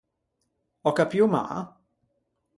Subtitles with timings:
[0.89, 1.43] Ò capio mâ?